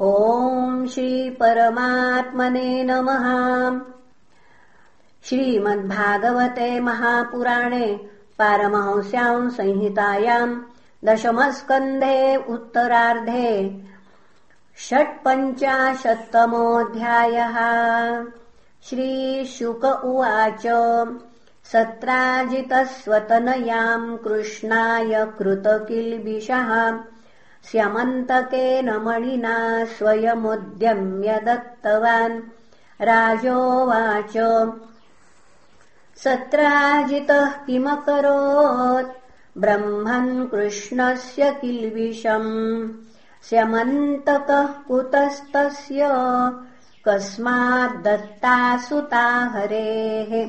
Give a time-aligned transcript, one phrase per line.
[0.00, 3.80] ॐ श्रीपरमात्मने नमः।
[5.24, 10.60] श्रीमद्भागवते महापुराणे पारमहंस्याम् संहितायाम्
[11.04, 13.80] दशमस्कन्धे उत्तरार्धे
[14.78, 17.56] षट्पञ्चाशत्तमोऽध्यायः।
[18.82, 20.66] श्रीशुक उवाच
[21.72, 26.98] सत्राजितस्वतनयाम् कृष्णाय कृतकिल्बिषः
[27.70, 32.40] स्यमन्तकेन मणिना स्वयमुद्यम्य दत्तवान्।
[33.00, 34.32] राजोवाच
[36.16, 39.16] सत्राजितः किमकरोत्?
[39.58, 42.88] ब्रह्मन् कृष्णस्य किल्बिषम्।
[43.42, 46.08] स्यमन्तकः कुतस्तस्य
[47.04, 50.48] कस्माद्दत्ता सुता हरेः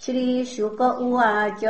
[0.00, 1.64] श्रीशुक उवाच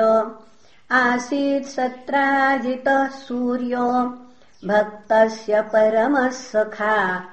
[0.90, 4.18] आसीत् सत्राजितः सूर्यो
[4.64, 7.24] भक्तस्य परमः सखा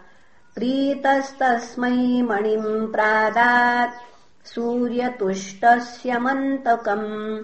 [0.55, 7.39] प्रीतस्तस्मै मणिम् प्रादात्। सूर्यतुष्टस्य मन्तकम्।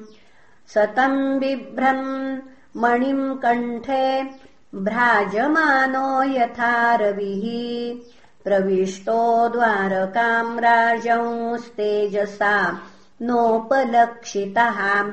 [0.67, 2.37] सतम् बिभ्रम्
[2.77, 4.29] मणिम् कण्ठे।
[4.75, 7.95] भ्राजमानो यथा रविः।
[8.43, 12.79] प्रविष्टो द्वारकाम् राजंस्तेजसा।
[13.21, 15.03] नोपलक्षितः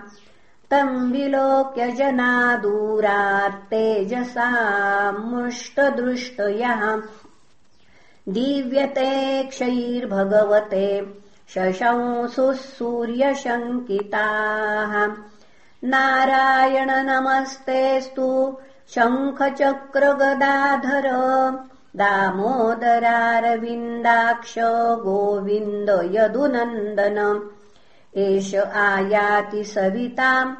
[0.72, 4.48] तम् विलोक्य जना दूरात्तेजसा
[5.12, 7.02] मुष्टदृष्टयः।
[8.28, 11.14] दीव्यते क्षैर्भगवते
[11.54, 15.16] शशंसुः सूर्यशङ्किताः।
[15.84, 18.56] नारायण नमस्तेऽस्तु
[18.88, 21.10] शङ्खचक्रगदाधर
[21.96, 24.54] दामोदरारविन्दाक्ष
[25.06, 27.50] गोविन्द यदुनन्दन
[28.16, 30.56] एष आयाति सविताम्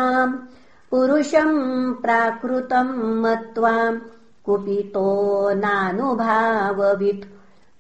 [0.91, 4.01] पुरुषम् प्राकृतम् मत्वा
[4.47, 7.27] कुपितो नानुभाववित्।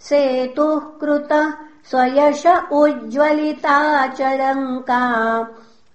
[0.00, 1.52] सेतुः कृतः
[1.90, 2.42] स्वयश
[2.72, 5.46] उज्ज्वलिताचलङ्का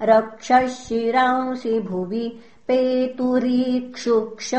[0.02, 4.56] रक्षशिरांसि भुवि पेतुरीक्षुक्ष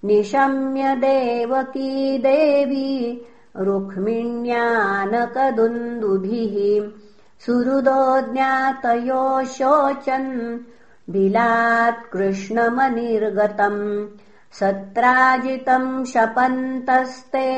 [0.04, 3.26] निशम्य देवकी देवी
[3.64, 6.54] रुक्मिण्यानकदुन्दुभिः
[7.46, 8.00] सुहृदो
[8.32, 9.24] ज्ञातयो
[9.56, 10.30] शोचन्
[11.12, 13.82] बिलात् कृष्णमनिर्गतम्
[14.60, 17.50] सत्राजितम् शपन्तस्ते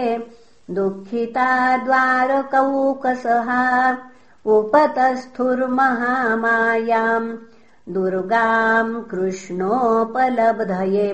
[0.79, 1.51] दुःखिता
[1.85, 3.49] द्वारकौकसः
[4.57, 7.31] उपतस्थुर्महामायाम्
[7.95, 11.07] दुर्गाम् कृष्णोपलब्धये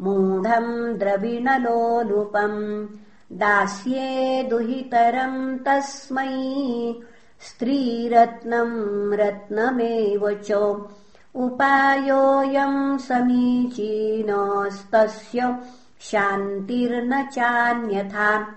[0.00, 2.86] मूढम् द्रविणलोलुपम्।
[3.32, 6.94] दास्ये दुहितरम् तस्मै
[7.40, 10.80] स्त्रीरत्नम् रत्नमेव च।
[11.34, 15.58] उपायोऽयम् समीचीनस्तस्य
[16.00, 18.54] शान्तिर्न चान्यथा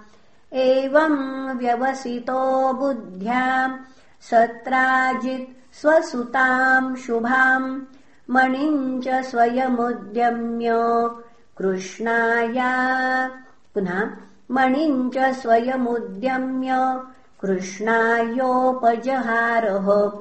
[0.54, 3.80] एवम् व्यवसितो बुद्ध्या
[4.22, 7.82] सत्राजित् स्वसुताम् शुभाम्
[8.30, 10.70] मणिम् च स्वयमुद्यम्य
[11.58, 13.32] कृष्णाया।
[13.74, 14.10] पुनः
[14.52, 17.00] मणिम् च स्वयमुद्यम्य
[17.42, 20.12] कृष्णायोपजहारः।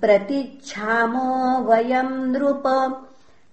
[0.00, 2.62] प्रतिच्छामो वयम् नृप।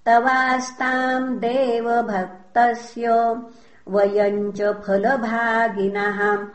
[0.05, 3.35] तवास्ताम् देवभक्तस्य
[3.87, 6.47] वयम् च फलभागिनः।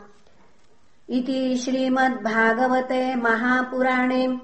[1.09, 4.39] इति श्रीमद्भागवते महापुराणे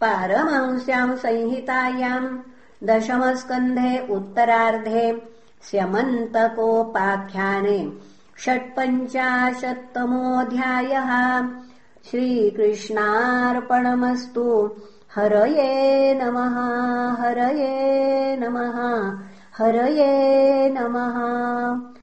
[0.00, 2.38] पारमंस्याम् संहितायाम्
[2.84, 5.22] दशमस्कन्धे उत्तरार्धे
[5.62, 7.92] स्यमन्तकोपाख्याने
[8.38, 11.10] षट्पञ्चाशत्तमोऽध्यायः।
[12.10, 14.70] श्रीकृष्णार्पणमस्तु।
[15.14, 18.76] हरये नमः हरये नमः
[19.58, 21.94] हरये नमः